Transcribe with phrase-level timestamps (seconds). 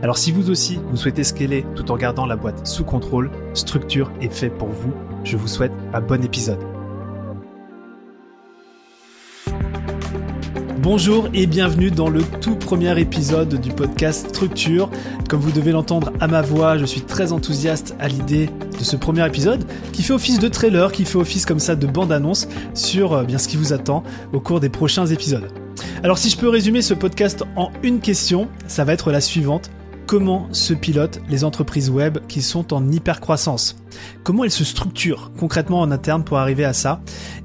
[0.00, 4.12] Alors si vous aussi, vous souhaitez scaler tout en gardant la boîte sous contrôle, Structure
[4.20, 4.92] est fait pour vous.
[5.24, 6.60] Je vous souhaite un bon épisode.
[10.80, 14.88] Bonjour et bienvenue dans le tout premier épisode du podcast Structure.
[15.28, 18.94] Comme vous devez l'entendre à ma voix, je suis très enthousiaste à l'idée de ce
[18.94, 23.14] premier épisode qui fait office de trailer, qui fait office comme ça de bande-annonce sur
[23.14, 25.50] euh, bien ce qui vous attend au cours des prochains épisodes.
[26.04, 29.70] Alors si je peux résumer ce podcast en une question, ça va être la suivante
[30.08, 33.76] comment se pilotent les entreprises web qui sont en hypercroissance?
[34.22, 37.00] Comment elles se structurent concrètement en interne pour arriver à ça?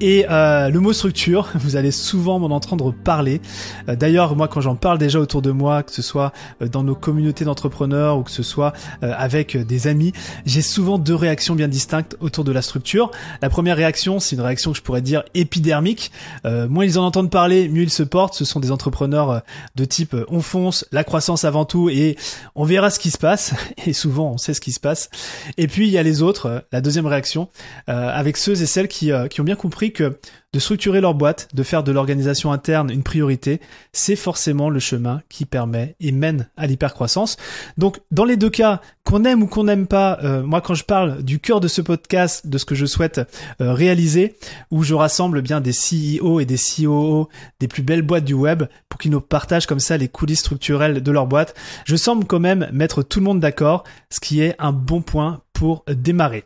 [0.00, 3.40] Et euh, le mot structure, vous allez souvent m'en entendre parler.
[3.88, 6.84] Euh, d'ailleurs, moi, quand j'en parle déjà autour de moi, que ce soit euh, dans
[6.84, 10.12] nos communautés d'entrepreneurs ou que ce soit avec des amis,
[10.46, 13.10] j'ai souvent deux réactions bien distinctes autour de la structure.
[13.42, 16.10] La première réaction, c'est une réaction que je pourrais dire épidermique.
[16.44, 18.34] moins ils en entendent parler, mieux ils se portent.
[18.34, 19.42] Ce sont des entrepreneurs
[19.76, 22.16] de type on fonce, la croissance avant tout et
[22.54, 23.54] on verra ce qui se passe.
[23.86, 25.10] Et souvent, on sait ce qui se passe.
[25.56, 27.48] Et puis, il y a les autres euh, la deuxième réaction,
[27.88, 30.18] euh, avec ceux et celles qui, euh, qui ont bien compris que
[30.54, 33.60] de structurer leur boîte, de faire de l'organisation interne une priorité,
[33.92, 37.36] c'est forcément le chemin qui permet et mène à l'hypercroissance.
[37.76, 41.22] Donc dans les deux cas, qu'on aime ou qu'on n'aime pas, moi quand je parle
[41.22, 43.20] du cœur de ce podcast, de ce que je souhaite
[43.60, 44.36] réaliser,
[44.70, 47.28] où je rassemble bien des CEO et des COO
[47.60, 51.02] des plus belles boîtes du web pour qu'ils nous partagent comme ça les coulisses structurelles
[51.02, 54.54] de leur boîte, je semble quand même mettre tout le monde d'accord, ce qui est
[54.58, 56.44] un bon point pour démarrer.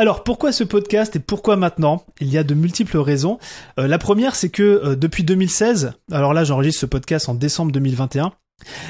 [0.00, 2.06] Alors pourquoi ce podcast et pourquoi maintenant?
[2.22, 3.38] Il y a de multiples raisons.
[3.78, 7.70] Euh, la première c'est que euh, depuis 2016, alors là j'enregistre ce podcast en décembre
[7.70, 8.32] 2021,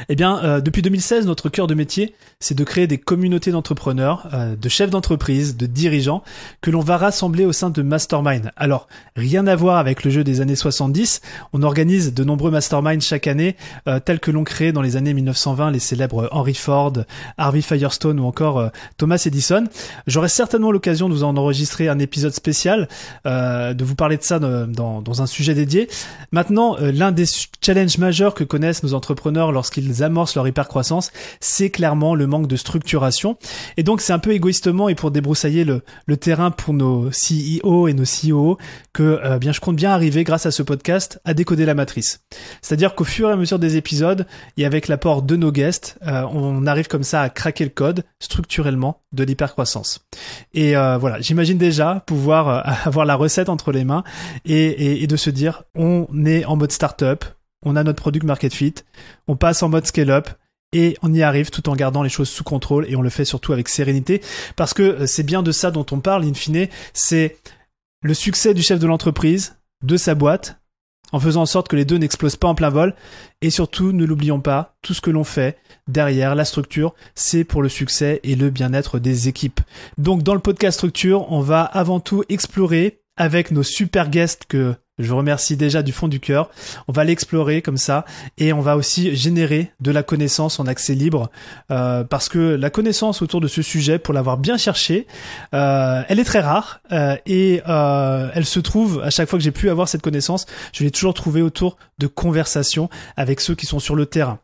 [0.09, 4.29] eh bien, euh, depuis 2016, notre cœur de métier, c'est de créer des communautés d'entrepreneurs,
[4.33, 6.23] euh, de chefs d'entreprise, de dirigeants,
[6.61, 8.51] que l'on va rassembler au sein de Mastermind.
[8.57, 11.21] Alors, rien à voir avec le jeu des années 70.
[11.53, 13.57] On organise de nombreux Masterminds chaque année,
[13.89, 16.93] euh, tels que l'on crée dans les années 1920 les célèbres Henry Ford,
[17.39, 19.65] Harvey Firestone ou encore Thomas Edison.
[20.07, 22.89] J'aurai certainement l'occasion de vous en enregistrer un épisode spécial,
[23.25, 25.89] de vous parler de ça dans, dans un sujet dédié.
[26.33, 27.27] Maintenant, l'un des
[27.61, 32.57] challenges majeurs que connaissent nos entrepreneurs lorsqu'ils amorcent leur hypercroissance, c'est clairement le manque de
[32.57, 33.37] structuration.
[33.77, 35.83] Et donc c'est un peu égoïstement et pour débroussailler le,
[36.17, 38.57] terrain pour nos CEO et nos COO
[38.95, 42.23] que euh, bien je compte bien arriver grâce à ce podcast à décoder la matrice.
[42.63, 44.27] C'est-à-dire qu'au fur et à mesure des épisodes
[44.57, 48.05] et avec l'apport de nos guests, euh, on arrive comme ça à craquer le code
[48.19, 50.07] structurellement de l'hypercroissance.
[50.55, 54.05] Et euh, voilà, j'imagine déjà pouvoir avoir la recette entre les mains
[54.47, 57.27] et, et, et de se dire on est en mode startup,
[57.65, 58.75] on a notre product market fit,
[59.29, 60.29] on passe en mode scale-up
[60.73, 63.25] et on y arrive tout en gardant les choses sous contrôle et on le fait
[63.25, 64.23] surtout avec sérénité
[64.57, 67.37] parce que euh, c'est bien de ça dont on parle in fine, c'est
[68.03, 70.61] le succès du chef de l'entreprise, de sa boîte,
[71.13, 72.95] en faisant en sorte que les deux n'explosent pas en plein vol.
[73.43, 77.63] Et surtout, ne l'oublions pas, tout ce que l'on fait derrière la structure, c'est pour
[77.63, 79.61] le succès et le bien-être des équipes.
[79.99, 84.75] Donc dans le podcast structure, on va avant tout explorer avec nos super guests que
[85.01, 86.51] je vous remercie déjà du fond du cœur.
[86.89, 88.05] On va l'explorer comme ça
[88.39, 91.31] et on va aussi générer de la connaissance en accès libre
[91.71, 95.07] euh, parce que la connaissance autour de ce sujet, pour l'avoir bien cherché,
[95.55, 99.51] euh, elle est très rare euh, et elle se trouve à chaque fois que j'ai
[99.51, 103.79] pu avoir cette connaissance, je l'ai toujours trouvée autour de conversations avec ceux qui sont
[103.79, 104.39] sur le terrain.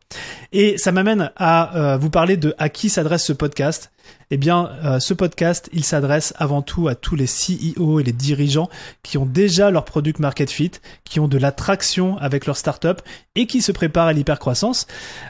[0.53, 3.91] Et ça m'amène à vous parler de à qui s'adresse ce podcast
[4.31, 8.13] eh bien, euh, ce podcast, il s'adresse avant tout à tous les CEO et les
[8.13, 8.69] dirigeants
[9.03, 10.73] qui ont déjà leur product market fit,
[11.05, 13.03] qui ont de l'attraction avec leur startup
[13.37, 14.87] et qui se préparent à l'hypercroissance.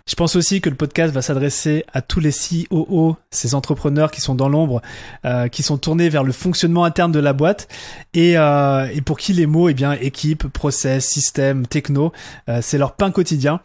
[0.08, 4.22] Je pense aussi que le podcast va s'adresser à tous les COO, ces entrepreneurs qui
[4.22, 4.80] sont dans l'ombre,
[5.24, 7.68] euh, qui sont tournés vers le fonctionnement interne de la boîte
[8.14, 12.12] et, euh, et pour qui les mots, eh bien, équipe, process, système, techno,
[12.60, 13.60] c'est leur pain quotidien.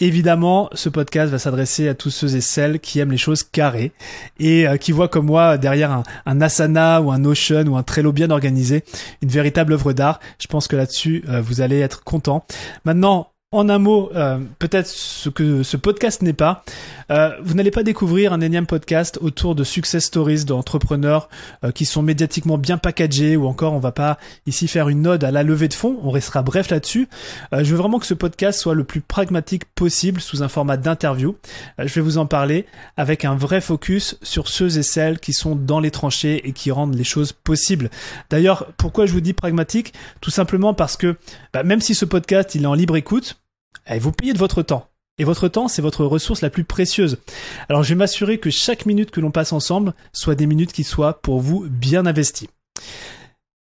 [0.00, 3.90] Évidemment, ce podcast va s'adresser à tous ceux et celles qui aiment les choses carrées
[4.38, 8.12] et euh, qui voient comme moi derrière un, Asana ou un Notion ou un Trello
[8.12, 8.84] bien organisé
[9.22, 10.20] une véritable œuvre d'art.
[10.38, 12.46] Je pense que là-dessus, euh, vous allez être content.
[12.84, 16.64] Maintenant, En un mot, euh, peut-être ce que ce podcast n'est pas.
[17.10, 21.30] Euh, vous n'allez pas découvrir un énième podcast autour de success stories d'entrepreneurs
[21.64, 25.24] euh, qui sont médiatiquement bien packagés ou encore on va pas ici faire une ode
[25.24, 25.98] à la levée de fonds.
[26.02, 27.08] On restera bref là-dessus.
[27.52, 31.34] je veux vraiment que ce podcast soit le plus pragmatique possible sous un format d'interview.
[31.78, 32.66] je vais vous en parler
[32.98, 36.70] avec un vrai focus sur ceux et celles qui sont dans les tranchées et qui
[36.70, 37.88] rendent les choses possibles.
[38.28, 39.94] D'ailleurs, pourquoi je vous dis pragmatique?
[40.20, 41.16] Tout simplement parce que
[41.54, 43.38] bah, même si ce podcast il est en libre écoute,
[43.90, 44.88] et vous payez de votre temps.
[45.18, 47.18] Et votre temps, c'est votre ressource la plus précieuse.
[47.68, 50.84] Alors je vais m'assurer que chaque minute que l'on passe ensemble soit des minutes qui
[50.84, 52.48] soient pour vous bien investies.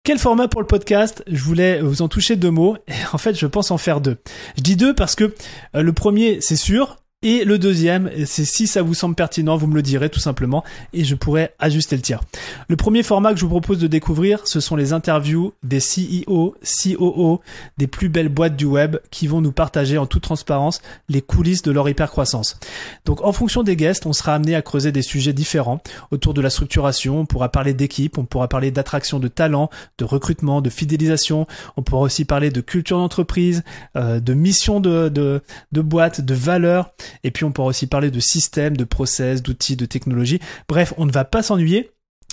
[0.05, 1.23] Quel format pour le podcast?
[1.27, 2.75] Je voulais vous en toucher deux mots.
[2.87, 4.17] Et en fait, je pense en faire deux.
[4.57, 5.33] Je dis deux parce que
[5.75, 9.65] euh, le premier, c'est sûr, et le deuxième, c'est si ça vous semble pertinent, vous
[9.65, 10.61] me le direz tout simplement
[10.91, 12.19] et je pourrais ajuster le tir.
[12.67, 16.55] Le premier format que je vous propose de découvrir, ce sont les interviews des CEO,
[16.61, 17.39] COO
[17.77, 21.61] des plus belles boîtes du web qui vont nous partager en toute transparence les coulisses
[21.61, 22.59] de leur hypercroissance.
[23.05, 25.81] Donc en fonction des guests, on sera amené à creuser des sujets différents
[26.11, 30.03] autour de la structuration, on pourra parler d'équipe, on pourra parler d'attraction de talent, de
[30.03, 31.47] recrutement, de fidélisation,
[31.77, 33.63] on pourra aussi parler de culture d'entreprise,
[33.95, 35.41] euh, de mission de, de,
[35.71, 36.91] de boîte, de valeurs
[37.23, 40.39] et puis on pourra aussi parler de systèmes, de process, d'outils, de technologies.
[40.67, 41.91] Bref, on ne va pas s'ennuyer.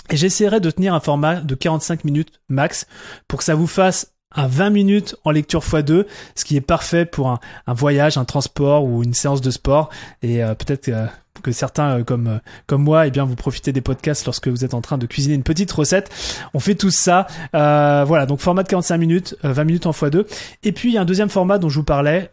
[0.09, 2.87] Et j'essaierai de tenir un format de 45 minutes max
[3.27, 6.05] pour que ça vous fasse un 20 minutes en lecture x2,
[6.35, 9.89] ce qui est parfait pour un, voyage, un transport ou une séance de sport.
[10.21, 11.05] Et euh, peut-être euh,
[11.43, 14.73] que certains euh, comme comme moi, eh bien vous profitez des podcasts lorsque vous êtes
[14.73, 16.09] en train de cuisiner une petite recette.
[16.53, 17.27] On fait tout ça.
[17.53, 20.25] voilà, donc format de 45 minutes, 20 minutes en x2.
[20.63, 22.29] Et puis il y a un deuxième format dont je vous parlais,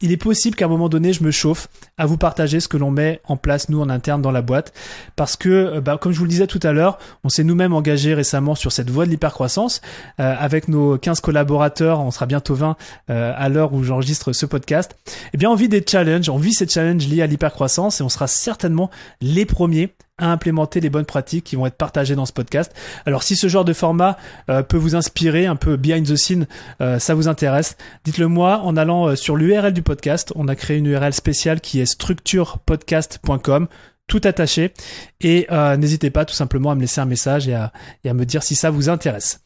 [0.00, 2.76] il est possible qu'à un moment donné, je me chauffe à vous partager ce que
[2.76, 4.72] l'on met en place, nous, en interne, dans la boîte.
[5.16, 7.72] Parce que, euh, bah, comme je vous le disais tout à l'heure, on s'est nous-mêmes
[7.72, 9.80] engagé récemment sur cette voie de l'hypercroissance.
[10.20, 12.76] Euh, avec nos 15 collaborateurs, on sera bientôt 20
[13.10, 14.96] euh, à l'heure où j'enregistre ce podcast.
[15.34, 18.07] Eh bien, on vit des challenges, on vit ces challenges liés à l'hypercroissance et on
[18.08, 18.90] sera certainement
[19.20, 22.74] les premiers à implémenter les bonnes pratiques qui vont être partagées dans ce podcast.
[23.06, 24.18] Alors si ce genre de format
[24.50, 26.46] euh, peut vous inspirer, un peu behind the scene,
[26.80, 30.32] euh, ça vous intéresse, dites-le moi en allant euh, sur l'URL du podcast.
[30.34, 33.68] On a créé une URL spéciale qui est structurepodcast.com
[34.08, 34.72] tout attaché.
[35.20, 37.72] Et euh, n'hésitez pas tout simplement à me laisser un message et à,
[38.02, 39.40] et à, me dire si ça vous intéresse.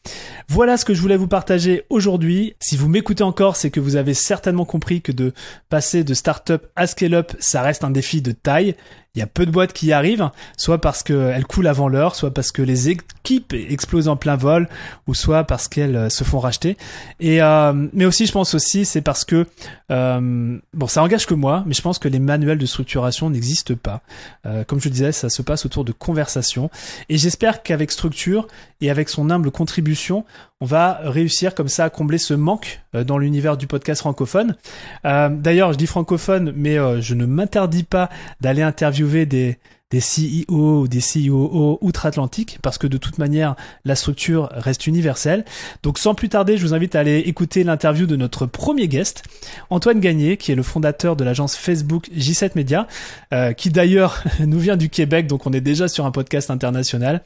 [0.47, 2.55] Voilà ce que je voulais vous partager aujourd'hui.
[2.59, 5.33] Si vous m'écoutez encore, c'est que vous avez certainement compris que de
[5.69, 8.75] passer de startup à scale-up, ça reste un défi de taille.
[9.15, 12.15] Il y a peu de boîtes qui y arrivent, soit parce qu'elles coulent avant l'heure,
[12.15, 14.67] soit parce que les équipes explosent en plein vol,
[15.05, 16.77] ou soit parce qu'elles euh, se font racheter.
[17.19, 19.45] Et euh, mais aussi, je pense aussi, c'est parce que
[19.91, 23.75] euh, bon, ça engage que moi, mais je pense que les manuels de structuration n'existent
[23.75, 24.01] pas.
[24.47, 26.71] Euh, comme je disais, ça se passe autour de conversations,
[27.07, 28.47] et j'espère qu'avec structure
[28.81, 30.25] et avec son humble contribution,
[30.63, 34.55] on va réussir comme ça à combler ce manque euh, dans l'univers du podcast francophone.
[35.03, 39.59] Euh, d'ailleurs, je dis francophone, mais euh, je ne m'interdis pas d'aller interviewer des,
[39.93, 43.55] des CEO ou des CEO outre-Atlantique parce que de toute manière
[43.85, 45.45] la structure reste universelle.
[45.83, 49.21] Donc sans plus tarder, je vous invite à aller écouter l'interview de notre premier guest,
[49.69, 52.87] Antoine Gagné, qui est le fondateur de l'agence Facebook J7 Media,
[53.33, 57.21] euh, qui d'ailleurs nous vient du Québec, donc on est déjà sur un podcast international.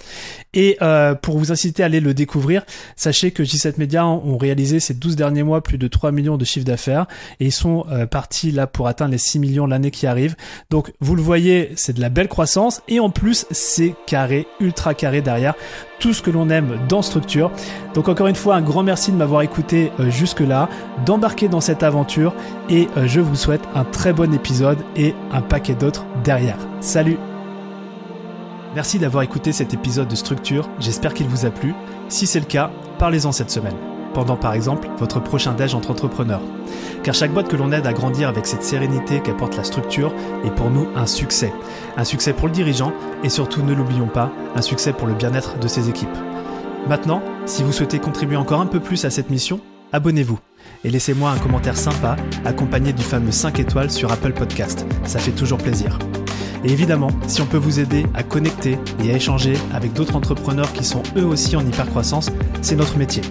[0.53, 2.65] Et euh, pour vous inciter à aller le découvrir,
[2.97, 6.43] sachez que J7 Media ont réalisé ces 12 derniers mois plus de 3 millions de
[6.43, 7.07] chiffres d'affaires
[7.39, 10.35] et ils sont euh, partis là pour atteindre les 6 millions l'année qui arrive.
[10.69, 12.56] Donc vous le voyez, c'est de la belle croissance
[12.87, 15.53] et en plus c'est carré, ultra carré derrière
[15.99, 17.51] tout ce que l'on aime dans Structure.
[17.93, 20.69] Donc encore une fois, un grand merci de m'avoir écouté euh, jusque-là,
[21.05, 22.33] d'embarquer dans cette aventure
[22.69, 26.57] et euh, je vous souhaite un très bon épisode et un paquet d'autres derrière.
[26.79, 27.17] Salut
[28.75, 31.73] Merci d'avoir écouté cet épisode de Structure, j'espère qu'il vous a plu.
[32.09, 36.41] Si c'est le cas, parlez-en cette semaine pendant par exemple votre prochain déj entre entrepreneurs.
[37.03, 40.11] Car chaque boîte que l'on aide à grandir avec cette sérénité qu'apporte la structure
[40.43, 41.53] est pour nous un succès.
[41.97, 42.93] Un succès pour le dirigeant
[43.23, 46.17] et surtout, ne l'oublions pas, un succès pour le bien-être de ses équipes.
[46.89, 49.59] Maintenant, si vous souhaitez contribuer encore un peu plus à cette mission,
[49.93, 50.39] abonnez-vous
[50.83, 54.87] et laissez-moi un commentaire sympa accompagné du fameux 5 étoiles sur Apple Podcast.
[55.03, 55.99] Ça fait toujours plaisir.
[56.63, 60.73] Et évidemment, si on peut vous aider à connecter et à échanger avec d'autres entrepreneurs
[60.73, 62.31] qui sont eux aussi en hypercroissance,
[62.61, 63.21] c'est notre métier.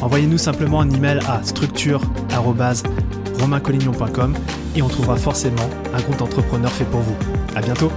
[0.00, 4.34] Envoyez-nous simplement un email à structure@romaincollignon.com
[4.76, 7.16] et on trouvera forcément un groupe d'entrepreneurs fait pour vous.
[7.54, 7.90] À bientôt.